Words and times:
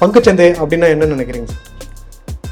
பங்குச்சந்தை 0.00 0.46
அப்படின்னா 0.60 0.86
என்ன 0.92 1.06
நினைக்கிறீங்க? 1.14 1.50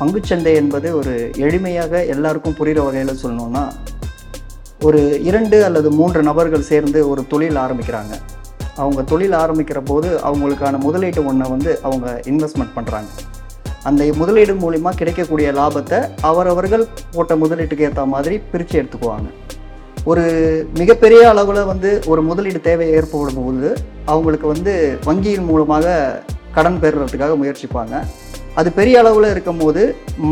பங்குச்சந்தை 0.01 0.53
என்பது 0.61 0.89
ஒரு 0.99 1.13
எளிமையாக 1.47 1.93
எல்லாருக்கும் 2.15 2.57
புரிகிற 2.59 2.81
வகையில் 2.87 3.21
சொல்லணும்னா 3.23 3.63
ஒரு 4.87 5.01
இரண்டு 5.29 5.59
அல்லது 5.69 5.89
மூன்று 6.01 6.21
நபர்கள் 6.29 6.67
சேர்ந்து 6.71 6.99
ஒரு 7.11 7.23
தொழில் 7.33 7.59
ஆரம்பிக்கிறாங்க. 7.65 8.13
அவங்க 8.83 9.03
தொழில் 9.13 9.37
ஆரம்பிக்கிற 9.43 9.81
போது 9.91 10.09
அவங்களுக்கான 10.29 10.83
முதலீட்டு 10.87 11.27
ஒன்றை 11.31 11.49
வந்து 11.55 11.73
அவங்க 11.87 12.07
இன்வெஸ்ட்மெண்ட் 12.33 12.77
பண்ணுறாங்க 12.77 13.11
அந்த 13.89 14.05
முதலீடு 14.21 14.55
மூலிமா 14.65 14.93
கிடைக்கக்கூடிய 15.01 15.51
லாபத்தை 15.59 15.99
அவரவர்கள் 16.31 16.89
போட்ட 17.17 17.35
முதலீட்டுக்கு 17.43 17.87
ஏற்ற 17.89 18.05
மாதிரி 18.15 18.39
பிரித்து 18.53 18.77
எடுத்துக்குவாங்க. 18.81 19.29
ஒரு 20.11 20.25
மிகப்பெரிய 20.81 21.23
அளவில் 21.33 21.69
வந்து 21.73 21.91
ஒரு 22.13 22.23
முதலீடு 22.31 22.61
தேவை 22.71 22.87
ஏற்படும் 22.99 23.45
போது 23.45 23.71
அவங்களுக்கு 24.13 24.47
வந்து 24.55 24.75
வங்கியின் 25.07 25.49
மூலமாக 25.53 25.87
கடன் 26.59 26.81
பெறுறதுக்காக 26.85 27.37
முயற்சிப்பாங்க. 27.43 27.95
அது 28.61 28.69
பெரிய 28.79 28.97
அளவில் 29.01 29.33
இருக்கும்போது 29.33 29.83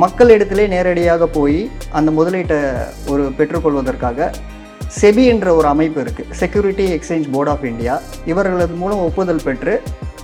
மக்களிடத்திலே 0.02 0.64
நேரடியாக 0.74 1.26
போய் 1.38 1.58
அந்த 1.98 2.10
முதலீட்டை 2.18 2.60
ஒரு 3.12 3.24
பெற்றுக்கொள்வதற்காக 3.38 4.28
செபி 5.00 5.24
என்ற 5.32 5.46
ஒரு 5.58 5.66
அமைப்பு 5.74 5.98
இருக்குது 6.04 6.34
security 6.40 6.84
exchange 6.96 7.26
board 7.34 7.50
of 7.52 7.64
India 7.70 7.94
இவர்களது 8.30 8.74
மூலம் 8.82 9.02
ஒப்புதல் 9.06 9.42
பெற்று 9.46 9.74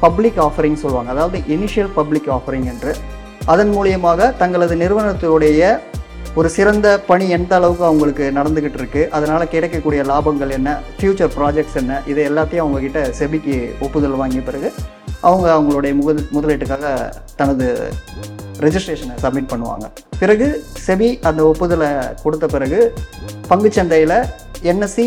பப்ளிக் 0.05 0.39
ஆஃபரிங் 0.45 0.79
சொல்லுவாங்க. 0.83 1.11
அதாவது 1.15 1.39
இனிஷியல் 1.55 1.91
பப்ளிக் 1.99 2.29
ஆஃபரிங் 2.37 2.69
என்று. 2.73 2.93
அதன் 3.53 3.73
மூலியமாக 3.77 4.31
தங்களது 4.43 4.77
நிறுவனத்துடைய 4.83 5.71
ஒரு 6.41 6.49
சிறந்த 6.57 6.89
பணி 7.11 7.25
எந்த 7.37 7.53
அளவுக்கு 7.59 7.85
அவங்களுக்கு 7.89 8.25
நடந்துக்கிட்டு 8.39 8.79
இருக்கு 8.81 9.03
அதனால் 9.17 9.51
கிடைக்கக்கூடிய 9.55 10.03
லாபங்கள் 10.11 10.55
என்ன 10.59 10.71
ஃப்யூச்சர் 10.99 11.33
ப்ராஜெக்ட்ஸ் 11.39 11.79
என்ன 11.83 12.01
இது 12.13 12.23
எல்லாத்தையும் 12.31 12.65
அவங்கக்கிட்ட 12.65 13.03
செபிக்கு 13.21 13.57
ஒப்புதல் 13.87 14.21
வாங்கிய 14.23 14.43
பிறகு 14.49 14.71
அவங்க 15.23 15.47
அவங்களுடைய 15.57 15.93
முக 15.95 16.13
முதலீட்டுக்காக 16.37 16.87
தனது 17.37 17.67
ரெஜிஸ்ட்ரேஷனை 18.61 19.15
சப்மிட் 19.25 19.51
பண்ணுவாங்க. 19.53 19.87
பிறகு 20.19 20.47
செபி 20.87 21.09
அந்த 21.29 21.41
ஒப்புதலை 21.45 21.91
கொடுத்த 22.23 22.47
பிறகு 22.47 22.81
பங்குச்சந்தையில் 23.51 24.19
என்எஸ்சி 24.73 25.07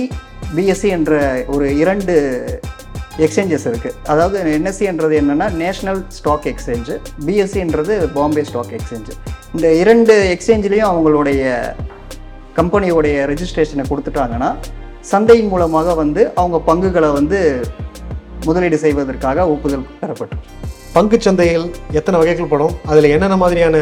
பிஎஸ்சி 0.56 0.90
என்ற 0.98 1.14
ஒரு 1.48 1.68
இரண்டு 1.78 2.16
எக்ஸ்சேஞ்சஸ் 3.26 3.68
இருக்குது 3.72 3.98
அதாவது 4.08 4.38
என்எஸ்சின்றது 4.58 5.16
என்னென்னா 5.22 5.48
நேஷனல் 5.64 6.02
ஸ்டாக் 6.10 6.48
எக்ஸ்சேஞ்சு 6.52 6.96
பிஎஸ்சின்றது 7.26 7.96
பாம்பே 8.14 8.44
ஸ்டாக் 8.44 8.74
எக்ஸ்சேஞ்சு 8.78 9.14
இந்த 9.54 9.68
இரண்டு 9.74 10.14
எக்ஸ்சேஞ்சிலையும் 10.34 10.90
அவங்களுடைய 10.92 11.44
கம்பெனியோடைய 12.58 13.16
ரெஜிஸ்ட்ரேஷனை 13.32 13.86
கொடுத்துட்டாங்கன்னா 13.90 14.50
சந்தையின் 15.12 15.48
மூலமாக 15.48 15.94
வந்து 15.94 16.22
அவங்க 16.36 16.58
பங்குகளை 16.60 17.10
வந்து 17.12 17.40
முதலீடு 18.48 18.78
செய்வதற்காக 18.84 19.48
ஒப்புதல் 19.54 19.86
பெறப்பட்டது 20.02 20.42
பங்கு 20.96 21.18
சந்தையில் 21.26 21.66
எத்தனை 22.00 22.18
வகைகள் 22.20 22.52
படும்? 22.52 22.76
அதில் 22.92 23.08
என்னென்ன 23.14 23.38
மாதிரியான 23.42 23.78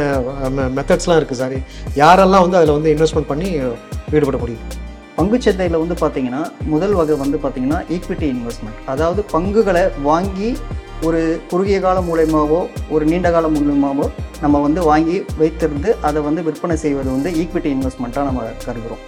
மெத்தட்ஸ்லாம் 0.78 1.20
இருக்குது 1.20 1.39
சார்? 1.42 1.58
யாரெல்லாம் 2.02 2.45
வந்து 2.45 2.58
அதில் 2.59 2.75
வந்து 2.78 2.94
இன்வெஸ்ட்மெண்ட் 2.95 3.30
பண்ணி 3.31 3.50
ஈடுபட 4.16 4.38
முடியும்? 4.44 4.64
பங்குச்சந்தையில் 5.17 5.81
வந்து 5.81 5.95
பார்த்தீங்கன்னா 6.02 6.39
முதல் 6.73 6.95
வகை 7.00 7.16
வந்து 7.23 7.38
பார்த்தீங்கன்னா 7.44 7.80
ஈக்விட்டி 7.95 8.28
இன்வெஸ்ட்மெண்ட் 8.36 8.80
அதாவது 8.94 9.22
பங்குகளை 9.33 9.83
வாங்கி 10.08 10.50
ஒரு 11.08 11.22
குறுகிய 11.52 11.77
காலம் 11.80 12.08
மூலயமாவோ 12.09 12.59
ஒரு 12.95 13.03
நீண்ட 13.11 13.30
காலம் 13.31 13.55
மூலயமாவோ 13.58 14.05
நம்ம 14.42 14.61
வந்து 14.61 14.81
வாங்கி 14.89 15.17
வைத்திருந்து 15.42 15.89
அதை 16.02 16.22
வந்து 16.22 16.44
விற்பனை 16.48 16.77
செய்வது 16.86 17.09
வந்து 17.16 17.31
ஈக்விட்டி 17.42 17.70
இன்வெஸ்ட்மெண்ட்டாக 17.75 18.27
நம்ம 18.30 18.50
கருதுகிறோம் 18.66 19.03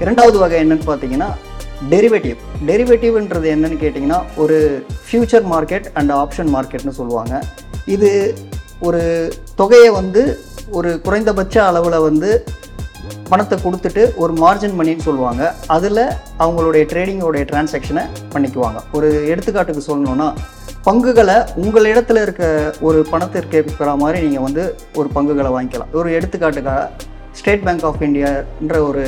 இரண்டாவது 0.00 0.38
வகை 0.38 0.60
என்னன்னு 0.64 0.86
பார்த்தீங்கன்னா 0.90 1.30
டெரிவேட்டிவ் 1.92 2.38
டெரிவேட்டிவ்ன்றது 2.68 3.46
என்னன்னு 3.54 3.76
கேட்டிங்கன்னா 3.82 4.20
ஒரு 4.42 4.56
ஃபியூச்சர் 5.06 5.46
மார்க்கெட் 5.52 5.86
அண்ட் 5.98 6.12
ஆப்ஷன் 6.22 6.50
மார்க்கெட்னு 6.56 6.94
சொல்லுவாங்க. 7.00 7.34
இது 7.94 8.10
ஒரு 8.88 9.02
தொகையை 9.60 9.90
வந்து 10.00 10.22
ஒரு 10.78 10.90
குறைந்தபட்ச 11.06 11.56
அளவில் 11.70 12.04
வந்து 12.08 12.30
பணத்தை 13.30 13.56
கொடுத்துட்டு 13.64 14.02
ஒரு 14.22 14.32
மார்ஜின் 14.42 14.78
மணின்னு 14.78 15.06
சொல்லுவாங்க. 15.08 15.42
அதில் 15.74 16.04
அவங்களுடைய 16.44 16.82
ட்ரேடிங்கோடைய 16.92 17.42
டிரான்சாக்ஷனை 17.50 18.04
பண்ணிக்குவாங்க. 18.34 18.80
ஒரு 18.98 19.08
எடுத்துக்காட்டுக்கு 19.32 19.88
சொல்லணும்னா 19.90 20.28
பங்குகளை 20.88 21.36
உங்கள் 21.62 21.88
இடத்துல 21.92 22.20
இருக்க 22.26 22.44
ஒரு 22.88 22.98
பணத்திற்கு 23.12 23.56
இருக்கிற 23.62 23.94
மாதிரி 24.02 24.18
நீங்கள் 24.26 24.46
வந்து 24.46 24.62
ஒரு 25.00 25.08
பங்குகளை 25.16 25.50
வாங்கிக்கலாம். 25.56 25.92
ஒரு 26.00 26.10
எடுத்துக்காட்டுக்காக 26.18 27.08
ஸ்டேட் 27.38 27.64
பேங்க் 27.66 27.84
ஆஃப் 27.88 28.02
இந்தியான்ற 28.06 28.76
ஒரு 28.88 29.04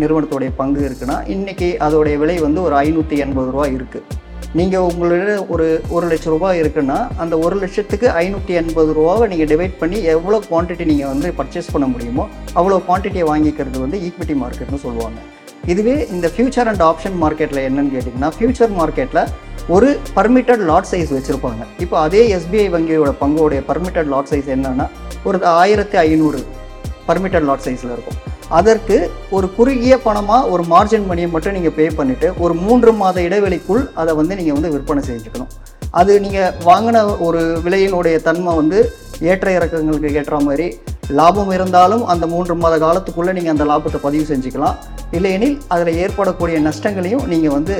நிறுவனத்துடைய 0.00 0.50
பங்கு 0.60 0.80
இருக்குன்னா 0.88 1.16
இன்றைக்கி 1.34 1.68
அதோடைய 1.86 2.16
விலை 2.22 2.36
வந்து 2.46 2.60
ஒரு 2.66 2.74
ஐநூற்றி 2.86 3.16
எண்பது 3.24 3.50
ரூபா 3.54 3.66
இருக்குது 3.76 4.20
நீங்கள் 4.58 4.86
உங்களோட 4.90 5.34
ஒரு 5.54 5.66
ஒரு 5.96 6.06
லட்ச 6.10 6.26
ரூபாய் 6.32 6.58
இருக்குன்னா 6.62 6.96
அந்த 7.22 7.34
ஒரு 7.44 7.56
லட்சத்துக்கு 7.62 8.06
ஐநூற்றி 8.22 8.54
எண்பது 8.60 8.90
ரூபாவை 8.98 9.26
நீங்கள் 9.32 9.50
டிவைட் 9.52 9.76
பண்ணி 9.82 9.98
எவ்வளோ 10.14 10.40
குவான்டிட்டி 10.48 10.86
நீங்கள் 10.90 11.10
வந்து 11.12 11.28
பர்ச்சேஸ் 11.38 11.70
பண்ண 11.74 11.86
முடியுமோ 11.92 12.24
அவ்வளோ 12.58 12.78
குவான்டிட்டியை 12.88 13.26
வாங்கிக்கிறது 13.30 13.78
வந்து 13.84 14.00
ஈக்விட்டி 14.08 14.36
மார்க்கெட்னு 14.42 14.82
சொல்லுவாங்க. 14.86 15.20
இதுவே 15.72 15.94
இந்த 16.14 16.26
ஃபியூச்சர் 16.34 16.68
அண்ட் 16.70 16.84
ஆப்ஷன் 16.90 17.16
மார்க்கெட்டில் 17.24 17.64
என்னன்னு 17.68 17.92
கேட்டிங்கன்னா 17.94 18.30
ஃபியூச்சர் 18.36 18.72
மார்க்கெட்டில் 18.80 19.22
ஒரு 19.74 19.88
பர்மிட்டட் 20.16 20.62
லாட் 20.70 20.90
சைஸ் 20.92 21.12
வச்சுருப்பாங்க. 21.16 21.62
இப்போ 21.84 21.96
அதே 22.06 22.22
எஸ்பிஐ 22.36 22.66
வங்கியோட 22.76 23.12
பங்கோடைய 23.22 23.60
பர்மிட்டட் 23.70 24.10
லாட் 24.14 24.30
சைஸ் 24.32 24.50
என்னன்னா 24.56 24.86
ஒரு 25.28 25.38
ஆயிரத்தி 25.60 25.96
ஐநூறு 26.08 26.38
பர்மிட்டட் 27.08 27.46
லாட் 27.48 27.64
சைஸில் 27.66 27.94
இருக்கும். 27.96 28.18
அதற்கு 28.58 28.96
ஒரு 29.36 29.46
குறுகிய 29.56 29.94
பணமாக 30.06 30.50
ஒரு 30.54 30.62
மார்ஜின் 30.72 31.08
மணியை 31.10 31.28
மட்டும் 31.34 31.56
நீங்கள் 31.56 31.76
பே 31.78 31.86
பண்ணிவிட்டு 31.98 32.28
ஒரு 32.44 32.54
மூன்று 32.64 32.92
மாத 33.00 33.16
இடைவெளிக்குள் 33.28 33.82
அதை 34.02 34.12
வந்து 34.20 34.36
நீங்கள் 34.40 34.56
வந்து 34.58 34.72
விற்பனை 34.74 35.02
செஞ்சுக்கணும். 35.10 35.50
அது 36.00 36.12
நீங்கள் 36.24 36.54
வாங்கின 36.68 37.04
ஒரு 37.26 37.40
விலையினுடைய 37.64 38.16
தன்மை 38.28 38.52
வந்து 38.60 38.78
ஏற்ற 39.32 39.48
இறக்கங்களுக்கு 39.58 40.16
ஏற்ற 40.20 40.36
மாதிரி 40.46 40.66
லாபம் 41.18 41.52
இருந்தாலும் 41.56 42.04
அந்த 42.12 42.24
மூன்று 42.32 42.54
மாத 42.62 42.74
காலத்துக்குள்ளே 42.84 43.32
நீங்கள் 43.38 43.54
அந்த 43.54 43.64
லாபத்தை 43.70 43.98
பதிவு 44.06 44.24
செஞ்சுக்கலாம். 44.32 44.76
இல்லையெனில் 45.16 45.56
அதில் 45.74 45.98
ஏற்படக்கூடிய 46.04 46.58
நஷ்டங்களையும் 46.68 47.24
நீங்கள் 47.32 47.54
வந்து 47.58 47.76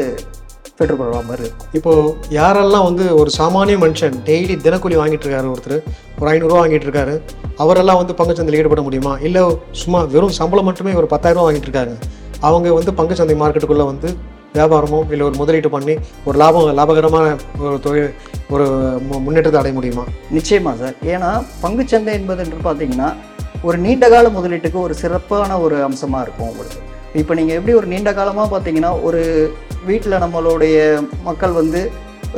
பெற்றுக்கொள்கிற 0.79 1.23
மாதிரி 1.29 1.43
இருக்கும். 1.47 1.71
இப்போது 1.79 2.13
யாரெல்லாம் 2.39 2.87
வந்து 2.89 3.05
ஒரு 3.21 3.31
சாமானிய 3.39 3.79
மனுஷன் 3.85 4.17
டெய்லி 4.29 4.55
தினக்கூலி 4.67 4.97
வாங்கிட்டு 5.01 5.27
இருக்காரு 5.27 5.51
ஒருத்தர் 5.55 5.79
ஒரு 6.21 6.29
ஐநூறுரூவா 6.35 6.61
வாங்கிட்டு 6.63 6.89
இருக்காரு 6.89 7.15
அவரெல்லாம் 7.57 7.97
வந்து 7.97 8.15
பங்குச்சந்தையில் 8.15 8.57
ஈடுபட 8.57 8.83
முடியுமா? 8.83 9.17
இல்லை 9.19 9.59
சும்மா 9.73 10.03
வெறும் 10.03 10.31
சம்பளம் 10.31 10.65
மட்டுமே 10.65 10.93
ஒரு 10.93 11.07
பத்தாயிரரூவா 11.11 11.53
வாங்கிட்டு 11.53 11.71
இருக்காரு. 11.71 11.95
அவங்க 12.41 12.73
வந்து 12.73 12.93
பங்குச்சந்தை 12.93 13.37
மார்க்கெட்டுக்குள்ளே 13.37 13.85
வந்து 13.85 14.17
வியாபாரமோ 14.55 15.11
இல்லை 15.11 15.27
ஒரு 15.27 15.31
முதலீட்டு 15.31 15.69
பண்ணி 15.69 15.95
ஒரு 16.25 16.39
லாபம் 16.39 16.77
லாபகரமான 16.77 17.37
ஒரு 17.59 17.81
தொழில் 17.81 18.15
ஒரு 18.51 18.67
மு- 19.11 19.21
முன்னேற்றத்தை 19.21 19.61
அடைய 19.61 19.73
முடியுமா? 19.73 20.05
நிச்சயமாக 20.31 20.77
சார். 20.77 20.95
ஏன்னா 21.03 21.47
பங்குச்சந்தை 21.63 22.13
என்பது 22.13 22.45
என்று 22.45 22.73
பார்த்தீங்கன்னா 22.73 23.15
ஒரு 23.63 23.79
நீண்ட 23.79 24.09
கால 24.09 24.29
முதலீட்டுக்கு 24.29 24.81
ஒரு 24.81 24.95
சிறப்பான 24.95 25.61
ஒரு 25.61 25.83
அம்சமாக 25.83 26.23
இருக்கும் 26.23 26.49
உங்களுக்கு. 26.49 26.77
இப்போ 27.15 27.35
நீங்கள் 27.35 27.57
எப்படி 27.57 27.77
ஒரு 27.77 27.87
நீண்ட 27.87 28.15
காலமாக 28.15 28.59
பார்த்தீங்கன்னா 28.59 29.03
ஒரு 29.03 29.53
வீட்டில் 29.87 30.13
நம்மளுடைய 30.13 31.03
மக்கள் 31.23 31.51
வந்து 31.51 31.91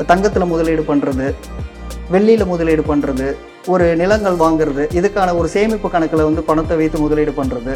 தங்கத்தில் 0.06 0.44
முதலீடு 0.44 0.82
பண்ணுறது 0.82 1.34
வெள்ளியில் 2.10 2.46
முதலீடு 2.46 2.82
பண்ணுறது 2.82 3.26
ஒரு 3.68 3.96
நிலங்கள் 3.96 4.36
வாங்குறது 4.36 4.82
இதுக்கான 4.98 5.34
ஒரு 5.36 5.48
சேமிப்பு 5.48 5.88
கணக்கில் 5.90 6.26
வந்து 6.28 6.42
பணத்தை 6.42 6.76
வைத்து 6.76 6.98
முதலீடு 6.98 7.32
பண்ணுறது 7.32 7.74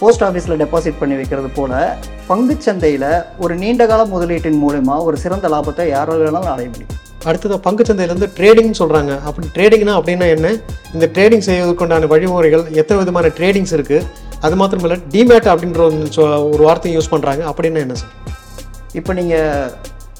போஸ்ட் 0.00 0.24
ஆஃபீஸில் 0.28 0.60
டெபாசிட் 0.62 0.98
பண்ணி 1.00 1.14
வைக்கிறது 1.14 1.48
போல 1.48 1.72
பங்குச்சந்தையில் 2.28 3.08
ஒரு 3.38 3.54
நீண்ட 3.54 3.86
கால 3.86 4.04
முதலீட்டின் 4.04 4.58
மூலமா 4.64 4.96
ஒரு 5.04 5.16
சிறந்த 5.16 5.48
லாபத்தை 5.48 5.84
யாரால 5.92 6.18
வேணாலும் 6.24 6.52
அடைய 6.54 6.68
முடியும். 6.68 6.98
அடுத்தது 7.26 7.56
பங்குச்சந்தையிலேருந்து 7.66 8.28
ட்ரேடிங் 8.38 8.72
சொல்கிறாங்க 8.80 9.12
அப்படி 9.28 9.46
ட்ரேடிங்னா 9.56 9.94
அப்படின்னா 9.98 10.26
என்ன? 10.36 10.48
இந்த 10.94 11.06
ட்ரேடிங் 11.14 11.44
செய்வதற்குண்டான 11.48 12.08
வழிமுறைகள் 12.12 12.64
எத்தனை 12.80 12.98
விதமான 13.02 13.30
ட்ரேடிங்ஸ் 13.38 13.74
இருக்குது 13.78 14.06
அது 14.46 14.56
மாத்திரம் 14.56 14.84
இல்லை 14.86 14.98
டிமேட் 15.14 15.48
அப்படின்ற 15.52 15.82
ஒரு 16.54 16.62
வார்த்தையை 16.68 16.94
யூஸ் 16.98 17.12
பண்ணுறாங்க 17.14 17.42
அப்படின்னா 17.50 17.82
என்ன 17.86 17.94
சார்? 17.94 18.12
இப்போ 18.94 19.12
நீங்கள் 19.12 19.70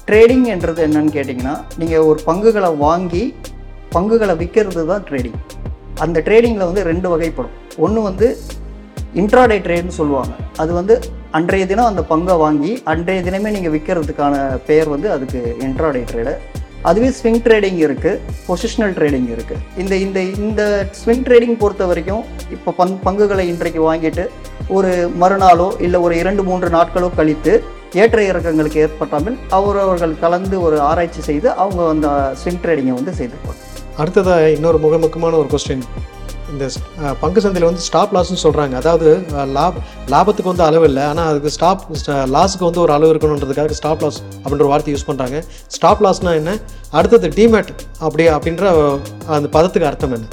ட்ரேடிங் 0.07 0.45
என்றது 0.53 0.81
என்னன்னு 0.87 1.11
கேட்டிங்கன்னா 1.17 1.55
நீங்கள் 1.81 2.05
ஒரு 2.09 2.19
பங்குகளை 2.29 2.69
வாங்கி 2.85 3.23
பங்குகளை 3.95 4.33
விற்கிறது 4.41 4.83
தான் 4.91 5.03
ட்ரேடிங் 5.09 5.39
அந்த 6.03 6.17
ட்ரேடிங்கில் 6.27 6.67
வந்து 6.69 6.83
ரெண்டு 6.89 7.07
வகைப்படும். 7.13 7.55
ஒன்று 7.85 7.99
வந்து 8.01 8.27
இன்ட்ராடே 9.21 9.57
ட்ரேட்னு 9.65 9.95
சொல்லுவாங்க. 9.99 10.33
அது 10.61 10.71
வந்து 10.79 10.95
அன்றைய 11.37 11.65
தினம் 11.71 11.89
அந்த 11.91 12.01
பங்கை 12.11 12.35
வாங்கி 12.43 12.71
அன்றைய 12.91 13.19
தினமே 13.27 13.49
நீங்கள் 13.55 13.73
விற்கிறதுக்கான 13.75 14.35
பெயர் 14.69 14.89
வந்து 14.93 15.07
அதுக்கு 15.15 15.39
இன்ட்ராடே 15.67 16.01
ட்ரேடு 16.11 16.33
அதுவே 16.89 17.09
ஸ்விங் 17.17 17.41
ட்ரேடிங் 17.45 17.79
இருக்குது 17.85 18.19
பொசிஷனல் 18.47 18.95
ட்ரேடிங் 18.97 19.29
இருக்குது 19.35 19.61
இந்த 19.81 19.93
இந்த 20.05 20.19
இந்த 20.45 20.61
ஸ்விங் 21.01 21.23
ட்ரேடிங் 21.27 21.55
பொறுத்த 21.61 21.85
வரைக்கும் 21.91 22.23
இப்போ 22.51 22.71
பங் 22.79 22.97
பங்குகளை 23.05 23.45
இன்றைக்கு 23.53 23.81
வாங்கிட்டு 23.89 24.25
ஒரு 24.77 24.91
மறுநாளோ 25.21 25.69
இல்லை 25.85 26.01
ஒரு 26.07 26.15
இரண்டு 26.23 26.43
மூன்று 26.49 26.69
நாட்களோ 26.77 27.09
கழித்து 27.15 27.53
ஏற்ற 28.01 28.19
இறக்கங்களுக்கு 28.29 28.79
ஏற்பட்டாமல் 28.85 29.37
அவரவர்கள் 29.57 30.13
கலந்து 30.23 30.55
ஒரு 30.67 30.77
ஆராய்ச்சி 30.89 31.21
செய்து 31.29 31.47
அவங்க 31.63 31.81
அந்த 31.93 32.07
ஸ்விங் 32.41 32.61
ட்ரேடிங்கை 32.63 32.95
வந்து 32.99 33.13
செய்திருப்பாங்க 33.19 33.61
அடுத்ததாக 34.01 34.49
இன்னொரு 34.55 34.77
மிக 34.85 34.97
முக்கியமான 35.03 35.37
ஒரு 35.41 35.49
கொஸ்டின் 35.53 35.85
இந்த 36.53 36.65
பங்கு 37.21 37.41
சந்தையில் 37.43 37.67
வந்து 37.69 37.83
ஸ்டாப் 37.87 38.11
லாஸ்ன்னு 38.15 38.41
சொல்கிறாங்க 38.43 38.73
அதாவது 38.81 39.07
லாப் 39.57 39.77
லாபத்துக்கு 40.13 40.51
வந்து 40.51 40.65
அளவு 40.67 40.85
இல்லை. 40.89 41.03
ஆனால் 41.11 41.29
அதுக்கு 41.31 41.53
ஸ்டாப் 41.55 41.83
லாஸுக்கு 42.35 42.67
வந்து 42.67 42.83
ஒரு 42.83 42.93
அளவு 42.97 43.11
இருக்கணுன்றதுக்காக 43.13 43.77
ஸ்டாப் 43.79 44.03
லாஸ் 44.05 44.19
அப்படின்ற 44.43 44.63
ஒரு 44.65 44.73
வார்த்தை 44.73 44.93
யூஸ் 44.95 45.07
பண்ணுறாங்க 45.09 45.39
ஸ்டாப் 45.77 46.03
லாஸ்னால் 46.05 46.39
என்ன? 46.41 46.53
அடுத்தது 46.99 47.29
டிமேட் 47.39 47.71
அப்படி 48.07 48.25
அப்படின்ற 48.37 48.65
அந்த 49.37 49.49
பதத்துக்கு 49.57 49.89
அர்த்தம் 49.91 50.15
என்ன? 50.17 50.27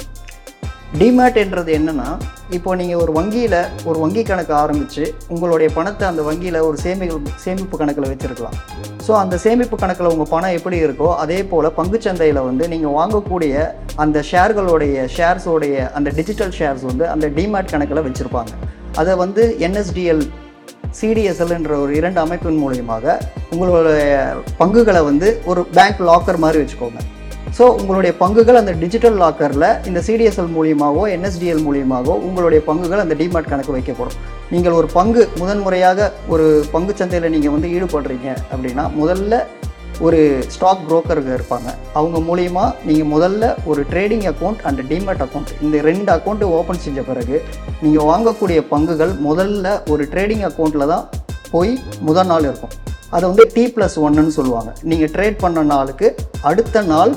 டிமேட்ன்றது 0.99 1.71
என்னென்னா 1.77 2.07
இப்போ 2.55 2.71
நீங்கள் 2.79 3.01
ஒரு 3.03 3.11
வங்கியில் 3.17 3.59
ஒரு 3.89 3.97
வங்கி 4.01 4.23
கணக்கு 4.29 4.53
ஆரம்பித்து 4.61 5.03
உங்களுடைய 5.33 5.67
பணத்தை 5.75 6.05
அந்த 6.09 6.21
வங்கியில் 6.27 6.57
ஒரு 6.69 6.77
சேமிகள் 6.83 7.21
சேமிப்பு 7.43 7.75
கணக்கில் 7.81 8.07
வச்சுருக்கலாம். 8.09 8.57
ஸோ 9.05 9.11
அந்த 9.21 9.35
சேமிப்பு 9.43 9.77
கணக்கில் 9.83 10.09
உங்கள் 10.13 10.29
பணம் 10.33 10.55
எப்படி 10.57 10.77
இருக்கோ 10.85 11.09
அதே 11.23 11.39
போல் 11.51 11.67
பங்குச்சந்தையில் 11.77 12.41
வந்து 12.49 12.67
நீங்கள் 12.73 12.95
வாங்கக்கூடிய 12.99 13.63
அந்த 14.05 14.23
ஷேர்களுடைய 14.31 15.05
ஷேர்ஸோடைய 15.15 15.87
அந்த 15.99 16.11
டிஜிட்டல் 16.19 16.53
ஷேர்ஸ் 16.59 16.83
வந்து 16.89 17.07
அந்த 17.13 17.29
டிமேட் 17.39 17.73
கணக்கில் 17.75 18.05
வச்சுருப்பாங்க. 18.07 18.53
அதை 19.03 19.15
வந்து 19.23 19.45
என்எஸ்டிஎல் 19.67 20.23
சிடிஎஸ்எல்ன்ற 20.99 21.73
ஒரு 21.85 21.91
இரண்டு 22.01 22.21
அமைப்பின் 22.25 22.61
மூலியமாக 22.65 23.17
உங்களுடைய 23.53 24.13
பங்குகளை 24.61 25.03
வந்து 25.09 25.29
ஒரு 25.51 25.63
பேங்க் 25.77 26.05
லாக்கர் 26.11 26.43
மாதிரி 26.45 26.61
வச்சுக்கோங்க. 26.61 27.01
ஸோ 27.57 27.63
உங்களுடைய 27.79 28.11
பங்குகள் 28.19 28.59
அந்த 28.59 28.73
டிஜிட்டல் 28.81 29.17
லாக்கரில் 29.21 29.65
இந்த 29.89 29.99
சிடிஎஸ்எல் 30.07 30.51
மூலியமாகவோ 30.57 31.03
என்எஸ்டிஎல் 31.15 31.63
மூலியமாகவோ 31.65 32.13
உங்களுடைய 32.27 32.59
பங்குகள் 32.67 33.01
அந்த 33.03 33.15
டிமார்ட் 33.21 33.49
கணக்கு 33.53 33.75
வைக்கப்படும். 33.75 34.19
நீங்கள் 34.53 34.75
ஒரு 34.77 34.87
பங்கு 34.97 35.23
முதன்முறையாக 35.41 36.07
ஒரு 36.33 36.45
பங்கு 36.75 36.93
சந்தையில் 36.99 37.33
நீங்கள் 37.33 37.53
வந்து 37.55 37.71
ஈடுபடுறீங்க 37.75 38.29
அப்படின்னா 38.51 38.85
முதல்ல 39.01 39.39
ஒரு 40.07 40.19
ஸ்டாக் 40.53 40.85
புரோக்கருங்க 40.87 41.31
இருப்பாங்க. 41.37 41.69
அவங்க 41.99 42.17
மூலியமா 42.29 42.63
நீங்கள் 42.87 43.09
முதல்ல 43.15 43.49
ஒரு 43.71 43.81
trading 43.91 44.25
account 44.31 44.61
and 44.69 44.81
demat 44.91 45.23
account 45.25 45.51
இந்த 45.65 45.81
ரெண்டு 45.89 46.09
அக்கௌண்ட்டு 46.15 46.49
ஓப்பன் 46.59 46.81
செஞ்ச 46.85 47.01
பிறகு 47.09 47.35
நீங்கள் 47.83 48.07
வாங்கக்கூடிய 48.11 48.61
பங்குகள் 48.71 49.13
முதல்ல 49.27 49.75
ஒரு 49.93 50.05
ட்ரேடிங் 50.13 50.45
அக்கௌண்ட்டில் 50.49 50.91
தான் 50.93 51.05
போய் 51.53 51.73
முதல் 52.09 52.29
நாள் 52.31 52.47
இருக்கும். 52.49 52.73
அதை 53.15 53.23
வந்து 53.29 53.45
டி 53.55 53.65
ப்ளஸ் 53.75 53.97
ஒன்னுன்னு 54.05 54.33
சொல்லுவாங்க. 54.39 54.69
நீங்கள் 54.89 55.13
ட்ரேட் 55.17 55.39
பண்ண 55.43 55.63
நாளுக்கு 55.75 56.09
அடுத்த 56.49 56.83
நாள் 56.93 57.13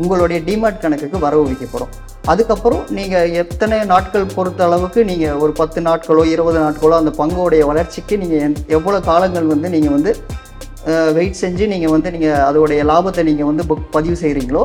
உங்களுடைய 0.00 0.38
டிமாட் 0.48 0.82
கணக்குக்கு 0.82 1.18
வரவு 1.26 1.44
வைக்கப்படும் 1.48 1.92
அதுக்கப்புறம் 2.32 2.82
நீங்கள் 2.98 3.32
எத்தனை 3.42 3.78
நாட்கள் 3.92 4.26
பொறுத்த 4.34 4.60
அளவுக்கு 4.66 5.00
நீங்கள் 5.10 5.38
ஒரு 5.44 5.52
பத்து 5.60 5.80
நாட்களோ 5.88 6.24
இருபது 6.34 6.58
நாட்களோ 6.64 6.96
அந்த 7.02 7.12
பங்கோடைய 7.20 7.62
வளர்ச்சிக்கு 7.70 8.16
நீங்கள் 8.22 8.54
எவ்வளோ 8.76 9.00
காலங்கள் 9.10 9.48
வந்து 9.54 9.68
நீங்கள் 9.76 9.94
வந்து 9.96 10.12
வெயிட் 11.16 11.40
செஞ்சு 11.42 11.64
நீங்கள் 11.72 11.92
வந்து 11.94 12.08
நீங்கள் 12.16 12.42
அதோடைய 12.48 12.82
லாபத்தை 12.90 13.22
நீங்கள் 13.30 13.48
வந்து 13.50 13.64
புக் 13.70 13.88
பதிவு 13.96 14.16
செய்கிறீங்களோ 14.22 14.62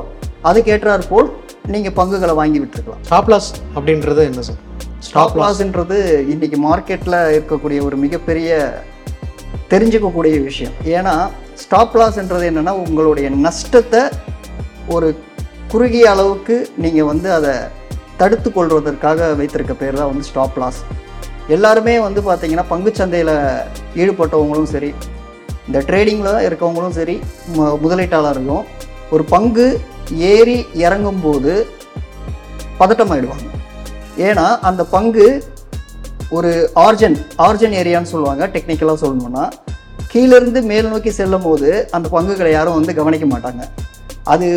அதுக்கேற்றாற் 0.50 1.09
போல் 1.12 1.30
நீங்கள் 1.74 1.95
பங்குகளை 2.00 2.33
வாங்கி 2.39 2.59
விட்டுருக்கலாம். 2.62 3.01
ஸ்டாப் 3.07 3.30
லாஸ் 3.31 3.50
அப்படின்றது 3.77 4.21
என்ன 4.30 4.41
சார்? 4.47 4.59
ஸ்டாப் 5.07 5.38
லாஸ்ன்றது 5.41 5.97
இன்னைக்கு 6.33 6.57
மார்க்கெட்டில் 6.68 7.18
இருக்கக்கூடிய 7.35 7.80
ஒரு 7.88 7.97
மிகப்பெரிய 8.03 8.51
தெரிஞ்சுக்கக்கூடிய 9.71 10.35
விஷயம். 10.50 10.75
ஏன்னா 10.97 11.15
ஸ்டாப் 11.63 11.95
லாஸ்ன்றது 12.01 12.45
என்னென்னா 12.51 12.74
உங்களுடைய 12.85 13.27
நஷ்டத்தை 13.45 14.03
ஒரு 14.88 15.15
குறுகிய 15.71 16.09
அளவுக்கு 16.09 16.69
நீங்கள் 16.77 17.03
வந்து 17.03 17.31
அதை 17.33 17.53
தடுத்து 18.18 18.51
கொள்வதற்காக 18.51 19.33
வைத்திருக்க 19.33 19.74
பேர் 19.74 19.94
தான் 19.94 20.07
வந்து 20.07 20.24
ஸ்டாப் 20.24 20.59
லாஸ் 20.59 20.83
எல்லாருமே 21.47 22.00
வந்து 22.00 22.21
பார்த்திங்கன்னா 22.21 22.65
பங்குச்சந்தையில் 22.69 23.35
ஈடுபட்டவங்களும் 23.95 24.63
சரி 24.63 24.94
இந்த 25.68 25.80
ட்ரேடிங்கில் 25.80 26.50
இருக்கவங்களும் 26.50 26.89
சரி 26.89 27.19
மு- 27.53 27.80
முதலீட்டாளர்களும் 27.83 28.63
ஒரு 29.12 29.24
பங்கு 29.24 29.80
ஏறி 30.18 30.65
இறங்கும்போது 30.74 31.65
பதட்டமாயிடுவாங்க. 32.80 33.47
ஏன்னா 34.18 34.59
அந்த 34.59 34.85
பங்கு 34.85 35.44
ஒரு 36.30 36.71
ஆர்ஜன் 36.75 37.25
ஆர்ஜன் 37.38 37.71
ஏரியான்னு 37.71 38.03
சொல்லுவாங்க 38.03 38.47
டெக்னிக்கலாக 38.47 38.97
சொல்லணும்னா 39.01 39.50
கீழேருந்து 40.13 40.62
மேல் 40.63 40.88
நோக்கி 40.88 41.12
செல்லும் 41.12 41.41
போது 41.41 41.88
அந்த 41.91 42.09
பங்குகளை 42.09 42.51
யாரும் 42.51 42.74
வந்து 42.74 42.94
கவனிக்க 42.94 43.25
மாட்டாங்க. 43.25 43.63
அது 44.24 44.48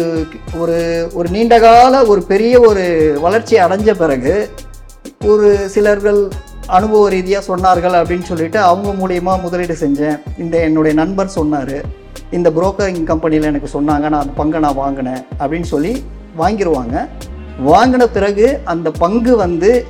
ஒரு 0.58 1.08
ஒரு 1.14 1.28
நீண்டகால 1.28 2.04
ஒரு 2.06 2.22
பெரிய 2.22 2.60
ஒரு 2.60 2.84
வளர்ச்சி 3.20 3.56
அடைஞ்ச 3.56 3.94
பிறகு 3.94 4.50
ஒரு 5.24 5.68
சிலர்கள் 5.68 6.28
அனுபவ 6.66 7.08
ரீதியாக 7.08 7.46
சொன்னார்கள் 7.48 7.96
அப்படின்னு 8.00 8.22
சொல்லிட்டு 8.22 8.58
அவங்க 8.58 8.90
மூலியமாக 8.90 9.42
முதலீடு 9.42 9.76
செஞ்சேன். 9.80 10.16
இந்த 10.38 10.58
என்னுடைய 10.58 10.96
நண்பர் 10.96 11.26
சொன்னார் 11.26 11.84
இந்த 12.30 12.50
புரோக்கரிங் 12.50 13.04
கம்பெனியில் 13.04 13.42
எனக்கு 13.42 13.80
சொன்னாங்க 13.80 14.08
நான் 14.08 14.24
அந்த 14.24 14.34
பங்கை 14.36 14.60
நான் 14.60 14.74
வாங்கினேன் 14.74 15.20
அப்படின்னு 15.38 15.68
சொல்லி 15.74 16.04
வாங்கிடுவாங்க 16.38 17.06
வாங்கின 17.64 18.06
பிறகு 18.06 18.60
அந்த 18.64 18.90
பங்கு 18.90 19.36
வந்து 19.36 19.86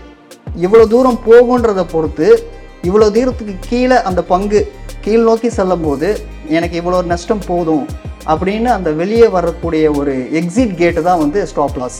இவ்வளோ 0.63 0.87
தூரம் 0.87 1.21
போகுன்றதை 1.27 1.85
பொறுத்து 1.93 2.29
இவ்வளோ 2.83 3.11
தூரத்துக்கு 3.11 3.55
கீழே 3.69 4.03
அந்த 4.03 4.23
பங்கு 4.23 4.73
கீழ் 5.01 5.21
நோக்கி 5.21 5.49
செல்லும் 5.49 5.83
போது 5.83 6.19
எனக்கு 6.49 6.81
இவ்வளோ 6.81 7.05
நஷ்டம் 7.05 7.43
போதும். 7.47 7.87
அப்படின்னு 8.33 8.71
அந்த 8.77 8.91
வெளியே 9.01 9.29
வரக்கூடிய 9.37 9.85
ஒரு 10.01 10.15
எக்ஸிட் 10.41 10.75
கேட்டு 10.83 11.01
தான் 11.09 11.21
வந்து 11.25 11.41
ஸ்டாப் 11.51 11.79
லாஸ் 11.83 11.99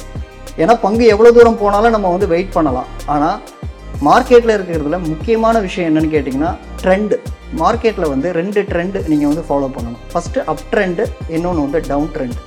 ஏன்னா 0.63 0.75
பங்கு 0.85 1.05
எவ்வளோ 1.15 1.31
தூரம் 1.37 1.61
போனாலும் 1.63 1.95
நம்ம 1.97 2.11
வந்து 2.15 2.29
வெயிட் 2.35 2.55
பண்ணலாம். 2.57 2.89
ஆனால் 3.15 3.37
மார்க்கெட்டில் 4.09 4.55
இருக்கிறதுல 4.57 4.99
முக்கியமான 5.11 5.61
விஷயம் 5.67 5.89
என்னன்னு 5.91 6.11
கேட்டிங்கன்னா 6.15 6.53
ட்ரெண்டு 6.83 7.17
மார்க்கெட்டில் 7.61 8.11
வந்து 8.15 8.29
ரெண்டு 8.39 8.61
ட்ரெண்டு 8.71 8.99
நீங்கள் 9.11 9.31
வந்து 9.31 9.45
ஃபாலோ 9.49 9.69
பண்ணணும். 9.77 10.01
ஃபஸ்ட்டு 10.13 10.45
அப் 10.53 10.65
ட்ரெண்டு 10.73 11.05
இன்னொன்று 11.37 11.65
வந்து 11.67 11.81
டவுன் 11.91 12.11
ட்ரெண்ட் 12.15 12.41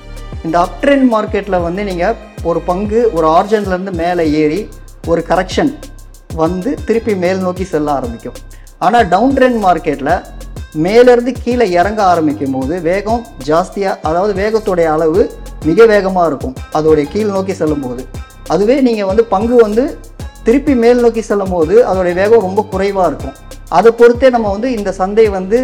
இந்த 0.46 0.56
அப் 0.64 0.76
ட்ரெண்ட் 0.82 1.06
மார்க்கெட்டில் 1.14 1.64
வந்து 1.68 1.82
நீங்கள் 1.90 2.16
ஒரு 2.50 2.60
பங்கு 2.70 3.00
ஒரு 3.16 3.26
ஆர்ஜன்லேருந்து 3.38 3.94
மேலே 4.02 4.24
ஏறி 4.42 4.60
ஒரு 5.12 5.22
கரெக்ஷன் 5.30 5.72
வந்து 6.42 6.70
திருப்பி 6.88 7.14
மேல் 7.24 7.40
நோக்கி 7.46 7.64
செல்ல 7.72 7.90
ஆரம்பிக்கும். 7.98 8.38
ஆனால் 8.86 9.08
டவுன் 9.14 9.34
ட்ரெண்ட் 9.36 9.60
மார்க்கெட்டில் 9.66 10.14
மேலேருந்து 10.84 11.32
கீழே 11.44 11.66
இறங்க 11.78 12.00
ஆரம்பிக்கும் 12.12 12.54
போது 12.56 12.74
வேகம் 12.88 13.22
ஜாஸ்தியாக 13.48 13.98
அதாவது 14.08 14.32
வேகத்துடைய 14.40 14.88
அளவு 14.96 15.20
மிக 15.68 15.86
வேகமாக 15.92 16.28
இருக்கும். 16.30 16.54
அதோடைய 16.78 17.06
கீழ் 17.14 17.32
நோக்கி 17.36 17.54
செல்லும் 17.60 17.84
போது 17.86 18.02
அதுவே 18.54 18.76
நீங்கள் 18.88 19.08
வந்து 19.10 19.24
பங்கு 19.34 19.56
வந்து 19.66 19.84
திருப்பி 20.46 20.74
மேல் 20.82 21.02
நோக்கி 21.04 21.22
செல்லும் 21.30 21.54
போது 21.54 21.74
அதோடைய 21.90 22.14
வேகம் 22.20 22.46
ரொம்ப 22.46 22.60
குறைவாக 22.72 23.08
இருக்கும். 23.10 23.34
அதை 23.78 23.90
பொறுத்தே 24.00 24.30
நம்ம 24.36 24.50
வந்து 24.54 24.68
இந்த 24.76 24.90
சந்தை 25.00 25.26
வந்து 25.38 25.58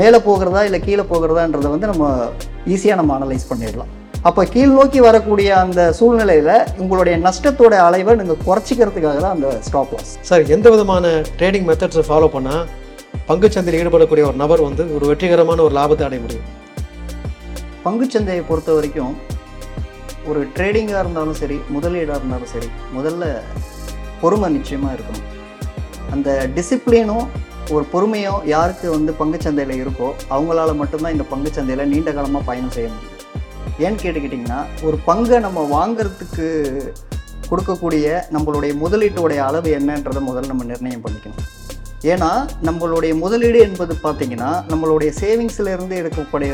மேலே 0.00 0.18
போகிறதா 0.28 0.62
இல்லை 0.68 0.80
கீழே 0.86 1.04
போகிறதான்றதை 1.10 1.68
வந்து 1.74 1.90
நம்ம 1.92 2.06
ஈஸியாக 2.74 2.98
நம்ம 3.00 3.12
அனலைஸ் 3.18 3.50
பண்ணிடலாம். 3.50 3.92
அப்போ 4.28 4.42
கீழ் 4.54 4.72
நோக்கி 4.78 5.00
வரக்கூடிய 5.08 5.48
அந்த 5.64 5.80
சூழ்நிலையில் 5.98 6.54
உங்களுடைய 6.82 7.16
நஷ்டத்தோட 7.26 7.74
அளவை 7.88 8.14
நீங்கள் 8.20 8.40
குறைச்சிக்கிறதுக்காக 8.46 9.18
தான் 9.24 9.36
அந்த 9.36 9.50
ஸ்டாப் 9.66 9.92
லாஸ் 9.96 10.14
சார் 10.30 10.44
எந்த 10.56 10.70
விதமான 10.74 11.12
ட்ரேடிங் 11.40 11.68
மெத்தட்ஸை 11.70 12.04
ஃபாலோ 12.08 12.30
பண்ணால் 12.36 12.64
பங்குச்சந்தையில் 13.28 13.78
ஈடுபடக்கூடிய 13.80 14.24
ஒரு 14.30 14.38
நபர் 14.42 14.62
வந்து 14.66 14.82
ஒரு 14.96 15.04
வெற்றிகரமான 15.10 15.62
ஒரு 15.66 15.74
லாபத்தை 15.78 16.04
அடைய 16.06 16.20
முடியும். 16.24 16.48
பங்குச்சந்தையை 17.84 18.42
பொறுத்த 18.50 18.72
வரைக்கும் 18.76 19.14
ஒரு 20.30 20.40
ட்ரேடிங்காக 20.56 21.00
இருந்தாலும் 21.04 21.38
சரி 21.40 21.56
முதலீடாக 21.74 22.18
இருந்தாலும் 22.20 22.50
சரி 22.52 22.68
முதல்ல 22.96 23.24
பொறுமை 24.20 24.48
நிச்சயமாக 24.56 24.96
இருக்கணும். 24.96 25.26
அந்த 26.14 26.28
டிசிப்ளினும் 26.56 27.26
ஒரு 27.74 27.84
பொறுமையும் 27.94 28.40
யாருக்கு 28.54 28.86
வந்து 28.96 29.12
பங்குச்சந்தையில் 29.20 29.74
இருக்கோ 29.82 30.08
அவங்களால 30.34 30.70
மட்டும்தான் 30.82 31.14
இந்த 31.16 31.26
பங்குச்சந்தையில் 31.32 31.90
நீண்ட 31.94 32.12
காலமாக 32.18 32.48
பயணம் 32.50 32.76
செய்ய 32.76 32.88
முடியும். 32.94 33.12
ஏன்னு 33.84 34.02
கேட்டுக்கிட்டிங்கன்னா 34.04 34.60
ஒரு 34.86 34.96
பங்கை 35.08 35.38
நம்ம 35.46 35.66
வாங்கிறதுக்கு 35.76 36.46
கொடுக்கக்கூடிய 37.50 38.06
நம்மளுடைய 38.36 38.72
முதலீட்டோடைய 38.84 39.40
அளவு 39.48 39.70
என்னன்றதை 39.80 40.22
முதல்ல 40.30 40.52
நம்ம 40.52 40.64
நிர்ணயம் 40.72 41.04
பண்ணிக்கணும். 41.06 41.42
ஏன்னா 42.12 42.30
நம்மளுடைய 42.64 43.12
முதலீடு 43.18 43.58
என்பது 43.58 43.94
பார்த்தீங்கன்னா 44.02 44.50
நம்மளுடைய 44.70 45.10
சேவிங்ஸ்லேருந்து 45.20 45.94
எடுக்கக்கூடிய 46.00 46.52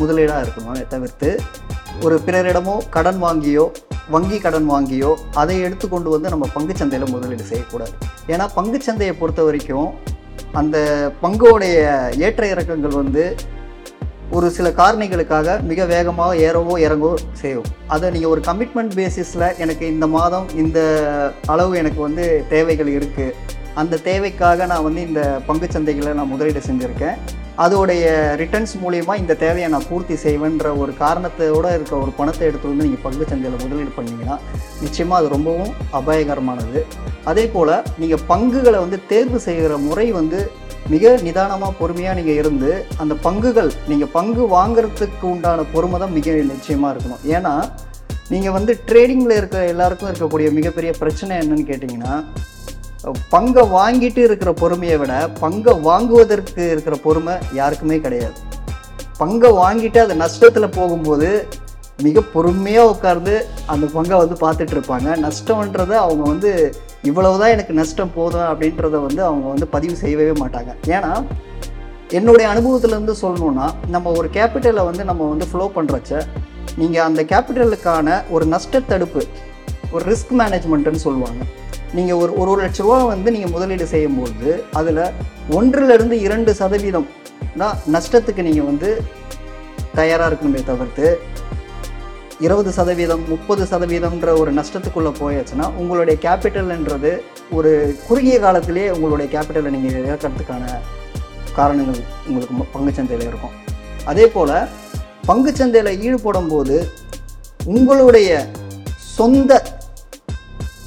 முதலீடாக 0.00 0.42
இருக்கணும் 0.44 0.90
தவிர்த்து 0.94 1.30
ஒரு 2.04 2.16
பிறரிடமோ 2.26 2.76
கடன் 2.96 3.20
வாங்கியோ 3.24 3.64
வங்கி 4.10 4.38
கடன் 4.38 4.68
வாங்கியோ 4.70 5.10
அதை 5.34 5.56
எடுத்து 5.60 5.86
கொண்டு 5.88 6.08
வந்து 6.14 6.28
நம்ம 6.28 6.46
பங்குச்சந்தையில் 6.54 7.12
முதலீடு 7.14 7.44
செய்யக்கூடாது. 7.50 7.94
ஏன்னா 8.32 8.44
பங்குச்சந்தையை 8.56 9.14
பொறுத்த 9.18 9.42
வரைக்கும் 9.42 9.88
அந்த 10.52 10.76
பங்கோடைய 11.22 11.76
ஏற்ற 12.26 12.42
இறக்கங்கள் 12.52 12.98
வந்து 13.00 13.24
ஒரு 14.36 14.46
சில 14.56 14.68
காரணிகளுக்காக 14.78 15.58
மிக 15.62 15.84
வேகமாக 15.92 16.40
ஏறவோ 16.46 16.74
இறங்கவோ 16.86 17.14
செய்யும். 17.42 17.68
அதை 17.94 18.06
நீங்கள் 18.14 18.30
ஒரு 18.30 18.40
கமிட்மெண்ட் 18.48 18.94
பேசிஸில் 18.94 19.46
எனக்கு 19.64 19.84
இந்த 19.94 20.06
மாதம் 20.16 20.48
இந்த 20.62 20.80
அளவு 21.46 21.76
எனக்கு 21.76 22.00
வந்து 22.06 22.24
தேவைகள் 22.48 22.90
இருக்குது 22.94 23.56
அந்த 23.80 24.00
தேவைக்காக 24.08 24.66
நான் 24.70 24.84
வந்து 24.86 25.02
இந்த 25.08 25.22
பங்குச் 25.48 25.74
சந்தைகளை 25.76 26.12
நான் 26.18 26.32
முதலீடு 26.32 26.60
செஞ்சுருக்கேன். 26.68 27.18
அதோடைய 27.64 28.04
ரிட்டர்ன்ஸ் 28.40 28.74
மூலிமா 28.82 29.12
இந்த 29.20 29.34
தேவையை 29.42 29.68
நான் 29.74 29.86
பூர்த்தி 29.88 30.16
செய்வேன்ற 30.24 30.68
ஒரு 30.82 30.92
காரணத்தோட 31.02 31.66
இருக்க 31.76 31.94
ஒரு 32.04 32.12
பணத்தை 32.18 32.44
எடுத்து 32.48 32.70
வந்து 32.70 32.86
நீங்கள் 32.86 33.04
பங்கு 33.06 33.24
சந்தையில் 33.30 33.62
முதலீடு 33.64 33.92
பண்ணீங்கன்னா 33.96 34.36
நிச்சயமாக 34.84 35.20
அது 35.20 35.28
ரொம்பவும் 35.36 35.72
அபாயகரமானது. 36.00 36.80
அதே 37.32 37.44
போல் 37.54 37.74
நீங்கள் 38.00 38.24
பங்குகளை 38.32 38.78
வந்து 38.84 39.00
தேர்வு 39.12 39.40
செய்கிற 39.48 39.76
முறை 39.86 40.06
வந்து 40.20 40.40
மிக 40.94 41.14
நிதானமாக 41.26 41.72
பொறுமையாக 41.80 42.16
நீங்கள் 42.18 42.38
இருந்து 42.42 42.70
அந்த 43.04 43.14
பங்குகள் 43.26 43.70
நீங்கள் 43.90 44.12
பங்கு 44.18 44.44
வாங்குறதுக்கு 44.56 45.26
உண்டான 45.34 45.66
பொறுமை 45.74 45.98
தான் 46.04 46.16
மிக 46.18 46.36
நிச்சயமாக 46.52 46.92
இருக்கணும். 46.94 47.24
ஏன்னா 47.36 47.54
நீங்கள் 48.32 48.54
வந்து 48.58 48.72
ட்ரேடிங்கில் 48.88 49.38
இருக்க 49.40 49.58
எல்லாருக்கும் 49.72 50.10
இருக்கக்கூடிய 50.12 50.48
மிகப்பெரிய 50.58 50.92
பிரச்சனை 51.02 51.34
என்னன்னு 51.42 51.68
கேட்டிங்கன்னா 51.72 52.14
பங்கை 53.34 53.62
வாங்கிட்டு 53.76 54.20
இருக்கிற 54.26 54.50
பொறுமையை 54.62 54.96
விட 55.00 55.12
பங்கை 55.40 55.72
வாங்குவதற்கு 55.88 56.62
இருக்கிற 56.74 56.96
பொறுமை 57.06 57.34
யாருக்குமே 57.58 57.98
கிடையாது. 58.06 58.36
பங்கை 59.22 59.50
வாங்கிட்டு 59.62 59.98
அது 60.04 60.14
நஷ்டத்தில் 60.24 60.74
போகும்போது 60.78 61.28
மிக 62.06 62.20
பொறுமையாக 62.32 62.90
உட்கார்ந்து 62.92 63.34
அந்த 63.72 63.84
பங்கை 63.94 64.16
வந்து 64.22 64.36
பார்த்துட்டு 64.44 64.74
இருப்பாங்க. 64.76 65.08
நஷ்டம்ன்றத 65.26 65.92
அவங்க 66.04 66.24
வந்து 66.32 66.50
இவ்வளவுதான் 67.10 67.54
எனக்கு 67.54 67.72
நஷ்டம் 67.80 68.14
போதும் 68.18 68.48
அப்படின்றத 68.50 68.96
வந்து 69.06 69.22
அவங்க 69.28 69.46
வந்து 69.52 69.66
பதிவு 69.74 69.94
செய்யவே 70.02 70.34
மாட்டாங்க. 70.42 70.70
ஏன்னா 70.96 71.12
என்னுடைய 72.18 72.46
அனுபவத்திலேருந்து 72.52 73.14
சொல்லணும்னா 73.22 73.66
நம்ம 73.94 74.12
ஒரு 74.18 74.28
கேபிட்டலை 74.36 74.84
வந்து 74.90 75.04
நம்ம 75.10 75.28
வந்து 75.32 75.48
ஃப்ளோ 75.50 75.66
பண்ணுறச்ச 75.76 76.22
நீங்கள் 76.80 77.06
அந்த 77.08 77.22
கேபிட்டலுக்கான 77.32 78.08
ஒரு 78.30 78.44
நஷ்ட 78.54 78.80
தடுப்பு 78.92 79.22
ஒரு 79.94 80.02
ரிஸ்க் 80.12 80.32
மேனேஜ்மெண்ட்டுன்னு 80.40 81.04
சொல்லுவாங்க. 81.06 81.42
நீங்கள் 81.94 82.16
ஒரு 82.16 82.32
ஒரு 82.40 82.62
லட்ச 82.62 82.78
ரூபா 82.78 83.04
வந்து 83.04 83.30
நீங்கள் 83.30 83.50
முதலீடு 83.50 83.86
செய்யும்போது 83.86 84.64
அதில் 84.72 85.02
ஒன்றிலிருந்து 85.50 86.20
இரண்டு 86.20 86.54
சதவீதம் 86.54 87.08
தான் 87.56 87.76
நஷ்டத்துக்கு 87.92 88.42
நீங்கள் 88.42 88.66
வந்து 88.66 88.88
தயாராக 89.94 90.28
இருக்கணுமே 90.30 90.64
தவிர்த்து 90.64 91.06
இருபது 92.40 92.72
சதவீதம் 92.72 93.22
முப்பது 93.28 93.62
சதவீதம்ன்ற 93.64 94.32
ஒரு 94.40 94.50
நஷ்டத்துக்குள்ளே 94.52 95.12
போயாச்சுன்னா 95.20 95.66
உங்களுடைய 95.76 96.18
கேபிட்டல்ன்றது 96.22 97.12
ஒரு 97.52 97.70
குறுகிய 98.08 98.40
காலத்திலேயே 98.40 98.90
உங்களுடைய 98.90 99.38
கேபிட்டலை 99.38 99.70
நீங்கள் 99.70 100.04
இழக்கிறதுக்கான 100.04 100.64
காரணங்கள் 101.54 102.00
உங்களுக்கு 102.28 102.54
பங்கு 102.54 102.72
பங்குச்சந்தையில் 102.74 103.26
இருக்கும். 103.26 103.54
அதே 104.04 104.26
போல் 104.26 104.54
பங்குச்சந்தையில் 105.26 105.98
ஈடுபடும் 106.02 106.48
போது 106.48 106.76
உங்களுடைய 107.66 108.46
சொந்த 109.16 109.52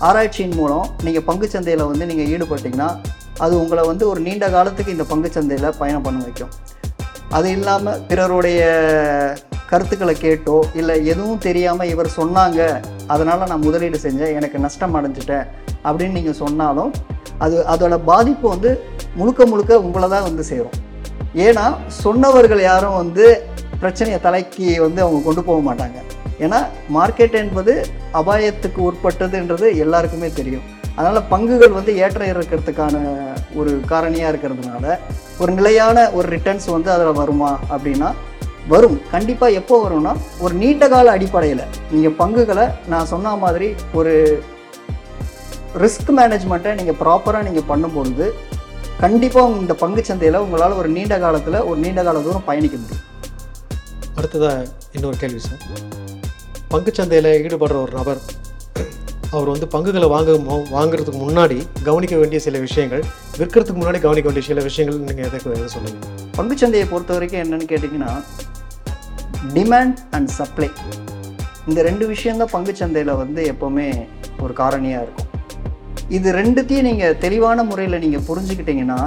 ஆராய்ச்சியின் 0.07 0.55
மூலம் 0.59 0.85
நீங்கள் 1.05 1.25
பங்குச்சந்தையில் 1.27 1.83
வந்து 1.89 2.05
நீங்கள் 2.09 2.29
ஈடுபட்டிங்கன்னா 2.33 2.89
அது 3.43 3.53
உங்களை 3.61 3.83
வந்து 3.89 4.03
ஒரு 4.11 4.19
நீண்ட 4.27 4.45
காலத்துக்கு 4.55 4.93
இந்த 4.95 5.05
பங்குச்சந்தையில் 5.11 5.77
பயணம் 5.81 6.05
பண்ண 6.05 6.19
வைக்கும். 6.27 6.53
அது 7.37 7.47
இல்லாமல் 7.57 7.99
பிறருடைய 8.09 8.61
கருத்துக்களை 9.71 10.15
கேட்டோ 10.25 10.55
இல்லை 10.79 10.95
எதுவும் 11.11 11.43
தெரியாமல் 11.47 11.91
இவர் 11.93 12.09
சொன்னாங்க 12.19 12.59
அதனால் 13.13 13.47
நான் 13.51 13.65
முதலீடு 13.67 13.99
செஞ்சேன் 14.05 14.35
எனக்கு 14.39 14.63
நஷ்டம் 14.65 14.97
அடைஞ்சிட்டேன் 14.99 15.45
அப்படின்னு 15.87 16.17
நீங்கள் 16.19 16.39
சொன்னாலும் 16.43 16.91
அது 17.45 17.57
அதோட 17.73 17.95
பாதிப்பு 18.11 18.47
வந்து 18.53 18.71
முழுக்க 19.19 19.45
முழுக்க 19.51 19.79
உங்களை 19.85 20.09
தான் 20.15 20.27
வந்து 20.29 20.43
சேரும். 20.51 20.75
ஏன்னா 21.45 21.65
சொன்னவர்கள் 22.03 22.63
யாரும் 22.69 22.99
வந்து 23.01 23.25
பிரச்சனையை 23.83 24.19
தலைக்கு 24.25 24.67
வந்து 24.85 24.99
அவங்க 25.05 25.21
கொண்டு 25.27 25.43
போக 25.49 25.61
மாட்டாங்க. 25.67 25.99
ஏன்னா 26.45 26.59
மார்க்கெட் 26.97 27.35
என்பது 27.43 27.73
அபாயத்துக்கு 28.19 28.79
உட்பட்டதுன்றது 28.89 29.67
எல்லாருக்குமே 29.85 30.29
தெரியும். 30.39 30.65
அதனால் 30.95 31.27
பங்குகள் 31.33 31.77
வந்து 31.77 31.91
ஏற்ற 32.03 32.21
இறக்கிறதுக்கான 32.31 32.95
ஒரு 33.59 33.71
காரணியாக 33.91 34.31
இருக்கிறதுனால 34.31 34.97
ஒரு 35.41 35.51
நிலையான 35.59 35.97
ஒரு 36.17 36.27
ரிட்டர்ன்ஸ் 36.35 36.67
வந்து 36.75 36.89
அதில் 36.95 37.19
வருமா 37.21 37.51
அப்படின்னா 37.73 38.09
வரும். 38.73 38.97
கண்டிப்பாக 39.13 39.57
எப்போ 39.59 39.75
வரும்னா 39.83 40.11
ஒரு 40.45 40.53
நீண்ட 40.61 40.87
கால 40.93 41.11
அடிப்படையில். 41.17 41.63
நீங்கள் 41.93 42.17
பங்குகளை 42.21 42.65
நான் 42.93 43.09
சொன்ன 43.13 43.35
மாதிரி 43.43 43.69
ஒரு 43.99 44.13
ரிஸ்க் 45.83 46.11
மேனேஜ்மெண்ட்டை 46.19 46.73
நீங்கள் 46.79 46.99
ப்ராப்பராக 47.03 47.45
நீங்கள் 47.47 47.69
பண்ணும்பொழுது 47.71 48.27
கண்டிப்பாக 49.03 49.55
இந்த 49.61 49.75
பங்குச்சந்தையில் 49.83 50.43
உங்களால் 50.45 50.79
ஒரு 50.81 50.89
நீண்ட 50.97 51.15
காலத்தில் 51.25 51.65
ஒரு 51.69 51.77
நீண்ட 51.85 52.01
கால 52.07 52.21
தூரம் 52.27 52.47
பயணிக்க 52.49 52.75
முடியும். 52.83 53.07
அடுத்ததாக 54.17 54.67
இன்னொரு 54.97 55.17
கேள்வி 55.23 55.41
சார். 55.47 55.63
பங்குச்சந்தையில் 56.71 57.29
ஈடுபடுற 57.45 57.77
ஒரு 57.81 57.91
நபர் 57.91 58.21
அவர் 59.33 59.49
வந்து 59.49 59.67
பங்குகளை 59.67 60.07
வாங்க 60.07 60.31
வாங்குறதுக்கு 60.71 61.19
முன்னாடி 61.19 61.57
கவனிக்க 61.83 62.15
வேண்டிய 62.15 62.39
சில 62.39 62.57
விஷயங்கள் 62.59 63.03
விற்கிறதுக்கு 63.39 63.79
முன்னாடி 63.81 63.99
கவனிக்க 63.99 64.27
வேண்டிய 64.27 64.45
சில 64.47 64.61
விஷயங்கள் 64.61 64.97
நீங்கள் 64.99 65.25
எதை 65.25 65.39
எதை 65.53 65.67
சொல்லுங்கள் 65.67 66.07
பங்குச்சந்தையை 66.37 66.89
பொறுத்த 66.89 67.13
வரைக்கும் 67.13 67.41
என்னன்னு 67.43 67.67
கேட்டிங்கன்னா 67.71 68.11
டிமாண்ட் 69.53 69.99
அண்ட் 70.11 70.29
சப்ளை 70.29 70.69
இந்த 71.67 71.81
ரெண்டு 71.81 72.07
விஷயந்தான் 72.07 72.53
பங்குச்சந்தையில் 72.53 73.13
வந்து 73.15 73.41
எப்போவுமே 73.53 73.87
ஒரு 74.39 74.53
காரணியாக 74.53 75.03
இருக்கும். 75.03 75.27
இது 76.09 76.31
ரெண்டுத்தையும் 76.31 76.81
நீங்கள் 76.81 77.17
தெளிவான 77.17 77.63
முறையில் 77.63 77.99
நீங்கள் 77.99 78.25
புரிஞ்சுக்கிட்டிங்கன்னா 78.27 78.99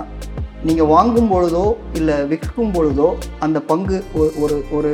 நீங்கள் 0.62 0.87
வாங்கும் 0.87 1.33
பொழுதோ 1.33 1.64
இல்லை 1.92 2.26
விற்கும் 2.26 2.73
பொழுதோ 2.73 3.09
அந்த 3.38 3.61
பங்கு 3.61 3.97
ஒரு 4.38 4.56
ஒரு 4.71 4.92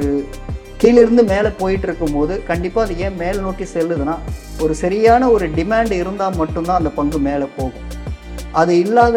கீழிருந்து 0.82 1.22
மேலே 1.30 1.50
போயிட்டு 1.60 1.86
இருக்கும்போது 1.88 2.34
கண்டிப்பாக 2.50 2.84
அது 2.86 2.94
ஏன் 3.06 3.16
மேலே 3.22 3.38
நோக்கி 3.46 3.66
செல்லுதுன்னா 3.74 4.14
ஒரு 4.64 4.74
சரியான 4.82 5.22
ஒரு 5.34 5.46
டிமாண்ட் 5.58 5.92
இருந்தால் 6.02 6.38
மட்டும்தான் 6.40 6.80
அந்த 6.80 6.92
பங்கு 6.98 7.18
மேலே 7.26 7.46
போகும். 7.56 7.86
அது 8.60 8.72
இல்லாத 8.84 9.16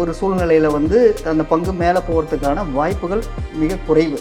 ஒரு 0.00 0.12
சூழ்நிலையில் 0.20 0.74
வந்து 0.78 0.98
அந்த 1.32 1.44
பங்கு 1.52 1.72
மேலே 1.82 2.00
போகிறதுக்கான 2.08 2.64
வாய்ப்புகள் 2.78 3.22
மிக 3.60 3.78
குறைவு. 3.88 4.18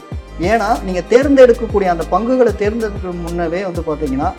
ஏன்னா 0.49 0.67
நீங்கள் 0.85 1.07
தேர்ந்தெடுக்கக்கூடிய 1.11 1.89
அந்த 1.93 2.05
பங்குகளை 2.13 2.53
தேர்ந்தெடுக்க 2.61 3.11
முன்னவே 3.25 3.61
வந்து 3.67 3.83
பார்த்தீங்கன்னா 3.89 4.29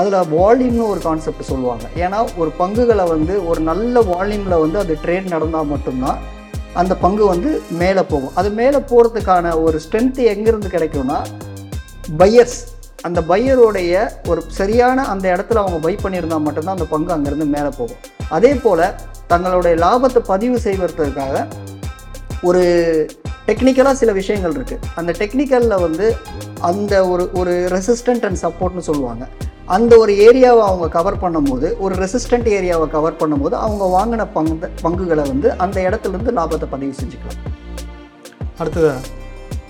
அதில் 0.00 0.30
வால்யூம்னு 0.36 0.86
ஒரு 0.92 1.00
கான்செப்ட் 1.08 1.50
சொல்லுவாங்க. 1.50 1.84
ஏன்னா 2.04 2.18
ஒரு 2.42 2.50
பங்குகளை 2.60 3.04
வந்து 3.14 3.34
ஒரு 3.50 3.60
நல்ல 3.70 4.02
வால்யூமில் 4.12 4.62
வந்து 4.64 4.78
அது 4.84 4.94
ட்ரேட் 5.04 5.32
நடந்தால் 5.34 5.70
மட்டும்தான் 5.74 6.18
அந்த 6.80 6.94
பங்கு 7.04 7.24
வந்து 7.32 7.50
மேலே 7.82 8.02
போகும். 8.12 8.34
அது 8.40 8.48
மேலே 8.60 8.80
போகிறதுக்கான 8.90 9.52
ஒரு 9.66 9.80
ஸ்ட்ரென்த்து 9.84 10.24
எங்கேருந்து 10.34 10.74
கிடைக்கும்னா 10.76 11.18
பையர்ஸ் 12.20 12.58
அந்த 13.06 13.20
பையருடைய 13.30 13.94
ஒரு 14.28 14.40
சரியான 14.58 15.04
அந்த 15.12 15.26
இடத்துல 15.34 15.62
அவங்க 15.62 15.78
பை 15.86 15.94
பண்ணியிருந்தா 16.02 16.38
மட்டும்தான் 16.46 16.76
அந்த 16.76 16.86
பங்கு 16.92 17.14
அங்கேருந்து 17.14 17.46
மேலே 17.54 17.70
போகும். 17.78 18.02
அதே 18.28 18.52
போல் 18.64 18.84
தங்களுடைய 19.26 19.74
லாபத்தை 19.84 20.20
பதிவு 20.32 20.58
செய்வதற்காக 20.66 21.46
ஒரு 22.42 22.62
டெக்னிக்கலாக 23.48 23.92
சில 23.92 24.12
விஷயங்கள் 24.12 24.54
இருக்குது 24.56 24.86
அந்த 24.94 25.12
டெக்னிக்கலில் 25.18 25.82
வந்து 25.86 26.06
அந்த 26.60 27.08
ஒரு 27.08 27.30
ஒரு 27.40 27.52
ரெசிஸ்டன்ட் 27.76 28.24
அண்ட் 28.28 28.40
சப்போர்ட்னு 28.44 28.86
சொல்லுவாங்க. 28.88 29.26
அந்த 29.76 29.92
ஒரு 29.98 30.12
ஏரியாவை 30.12 30.62
அவங்க 30.70 30.88
கவர் 30.88 31.20
பண்ணும்போது 31.22 31.68
ஒரு 31.78 31.94
ரெசிஸ்டன்ட் 32.02 32.48
ஏரியாவை 32.58 32.88
கவர் 32.96 33.20
பண்ணும்போது 33.20 33.54
அவங்க 33.66 33.84
வாங்கின 33.96 34.26
பங்கு 34.32 34.68
பங்குகளை 34.82 35.24
வந்து 35.32 35.56
அந்த 35.56 35.80
இடத்துலேருந்து 35.88 36.34
லாபத்தை 36.38 36.68
பதிவு 36.74 36.94
செஞ்சுக்கலாம். 37.00 37.42
அடுத்ததாக 38.58 39.00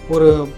ஒரு 0.08 0.48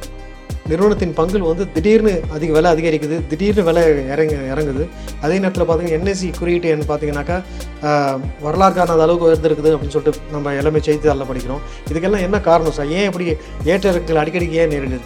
நிறுவனத்தின் 0.68 1.14
பங்கு 1.14 1.38
வந்து 1.44 1.72
திடீர்னு 1.72 2.22
அதிக 2.30 2.52
விலை 2.52 2.70
அதிகரிக்குது 2.70 3.26
திடீர்னு 3.28 3.62
விலை 3.62 3.82
இறங்க 4.08 4.34
இறங்குது. 4.52 4.84
அதே 5.20 5.38
நேரத்தில் 5.38 5.64
பார்த்தீங்கன்னா 5.64 5.98
என்எஸ்சி 5.98 6.28
குறியீட்டு 6.38 6.88
பார்த்தீங்கன்னாக்கா 6.88 7.38
ஆஹ், 7.82 8.16
வரலாறு 8.40 8.74
காணாத 8.74 9.02
அளவுக்கு 9.02 9.28
உயர்ந்திருக்குது 9.28 9.72
அப்படின்னு 9.72 9.88
சொல்லிட்டு 9.88 10.32
நம்ம 10.32 10.54
எல்லாமே 10.54 10.80
செய்தித்தாளில் 10.80 11.30
படிக்கிறோம். 11.30 11.62
இதுக்கெல்லாம் 11.88 12.20
என்ன 12.20 12.40
காரணம் 12.40 12.72
சார்? 12.72 12.90
ஏன் 12.90 13.06
இப்படி 13.06 13.26
ஏற்ற 13.64 13.88
அடிக்கடி 13.90 14.20
அடிக்கடிக்கு 14.20 14.52
ஏன் 14.54 14.70
நேரிடுது? 14.70 15.00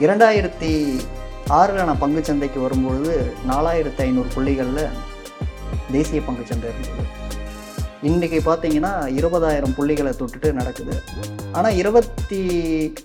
இரண்டாயிரத்தி 0.00 0.72
ஆறில் 1.52 1.84
நான் 1.84 2.00
பங்குச்சந்தைக்கு 2.00 2.60
வரும்பொழுது 2.60 3.14
நாலாயிரத்தி 3.46 4.02
ஐநூறு 4.02 4.28
புள்ளிகளில் 4.34 4.84
தேசிய 5.92 6.20
பங்குச்சந்தை 6.20 6.68
இருந்தது. 6.70 7.04
இன்றைக்கி 8.08 8.38
பார்த்தீங்கன்னா 8.44 8.90
இருபதாயிரம் 9.16 9.72
புள்ளிகளை 9.78 10.12
தொட்டுட்டு 10.18 10.50
நடக்குது. 10.58 10.94
ஆனால் 11.56 11.74
இருபத்தி 11.80 12.38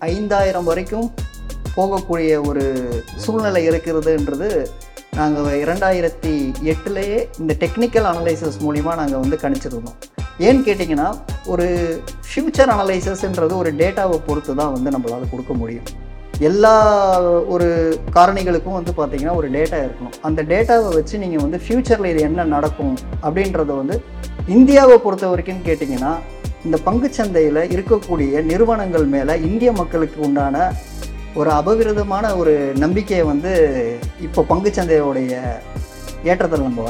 ஐந்தாயிரம் 0.10 0.68
வரைக்கும் 0.70 1.08
போகக்கூடிய 1.78 2.30
ஒரு 2.50 2.64
சூழ்நிலை 3.24 3.62
இருக்கிறதுன்றது 3.70 4.50
நாங்கள் 5.20 5.58
இரண்டாயிரத்தி 5.64 6.34
எட்டுலேயே 6.74 7.18
இந்த 7.42 7.54
டெக்னிக்கல் 7.64 8.08
அனலைசஸ் 8.12 8.60
மூலிமா 8.66 8.94
நாங்கள் 9.02 9.22
வந்து 9.24 9.40
கணிச்சிருந்தோம். 9.44 9.98
ஏன்னு 10.48 10.66
கேட்டிங்கன்னா 10.68 11.10
ஒரு 11.54 11.68
ஃப்யூச்சர் 12.30 12.74
அனலைசஸ்ன்றது 12.76 13.56
ஒரு 13.64 13.74
டேட்டாவை 13.82 14.20
பொறுத்து 14.30 14.56
தான் 14.62 14.74
வந்து 14.76 14.94
நம்மளால் 14.96 15.32
கொடுக்க 15.34 15.54
முடியும். 15.64 15.90
எல்லா 16.52 16.76
ஒரு 17.56 17.68
காரணிகளுக்கும் 18.16 18.78
வந்து 18.80 18.94
பார்த்திங்கன்னா 18.98 19.36
ஒரு 19.42 19.50
டேட்டா 19.58 19.78
இருக்கணும். 19.84 20.16
அந்த 20.30 20.40
டேட்டாவை 20.54 20.90
வச்சு 21.00 21.22
நீங்கள் 21.26 21.44
வந்து 21.46 21.60
ஃப்யூச்சரில் 21.66 22.12
இது 22.14 22.24
என்ன 22.30 22.48
நடக்கும் 22.56 22.96
அப்படின்றத 23.26 23.72
வந்து 23.82 23.98
இந்தியாவை 24.48 24.96
பொறுத்த 24.98 25.26
வரைக்கும் 25.28 25.64
கேட்டிங்கன்னா 25.66 26.12
இந்த 26.66 26.78
பங்குச்சந்தையில் 26.86 27.62
இருக்கக்கூடிய 27.72 28.42
நிறுவனங்கள் 28.42 29.06
மேலே 29.06 29.34
இந்திய 29.42 29.70
மக்களுக்கு 29.72 30.20
உண்டான 30.22 30.56
ஒரு 31.36 31.50
அபவிரதமான 31.52 32.26
ஒரு 32.36 32.54
நம்பிக்கையை 32.76 33.24
வந்து 33.26 33.54
இப்போ 34.22 34.42
பங்குச்சந்தையோடைய 34.50 35.34
ஏற்றத்தில் 36.24 36.68
நம்ம 36.68 36.84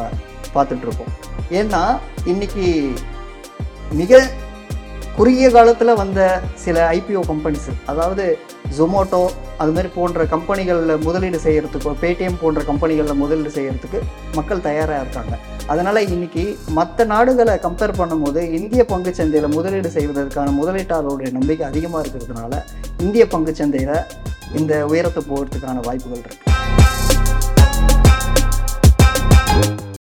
பார்த்துட்ருக்கோம் 0.54 1.14
ஏன்னா 1.52 1.82
இன்னைக்கு 2.26 2.66
மிக 3.94 4.22
குறுகிய 5.16 5.50
காலத்தில் 5.50 5.94
வந்த 5.96 6.22
சில 6.56 6.78
ஐபிஓ 6.90 7.24
கம்பெனிஸ் 7.28 7.70
அதாவது 7.86 8.26
ஜொமோட்டோ 8.78 9.24
அது 9.58 9.72
மாதிரி 9.72 9.90
போன்ற 9.96 10.24
கம்பெனிகளில் 10.26 11.04
முதலீடு 11.04 11.40
செய்கிறதுக்கோ 11.44 11.92
பேடிஎம் 12.02 12.40
போன்ற 12.42 12.62
கம்பெனிகளில் 12.62 13.20
முதலீடு 13.20 13.52
செய்கிறதுக்கு 13.52 14.00
மக்கள் 14.36 14.62
தயாராக 14.62 15.02
இருக்காங்க. 15.02 15.36
அதனால் 15.68 16.02
இன்னைக்கு 16.08 16.44
மற்ற 16.72 17.06
நாடுகளை 17.06 17.56
கம்பேர் 17.64 17.98
பண்ணும்போது 17.98 18.42
இந்திய 18.58 18.84
பங்குச் 18.86 19.20
சந்தையில் 19.22 19.56
முதலீடு 19.56 19.92
செய்வதற்கான 19.96 20.54
முதலீட்டாளருடைய 20.60 21.32
நம்பிக்கை 21.32 21.66
அதிகமாக 21.68 22.04
இருக்கிறதுனால 22.04 22.54
இந்திய 23.00 23.26
பங்கு 23.28 23.54
சந்தையில் 23.56 23.98
இந்த 24.56 24.74
உயரத்தை 24.88 25.24
போகிறதுக்கான 25.30 25.84
வாய்ப்புகள் 25.88 26.22
இருக்குது 26.22 26.55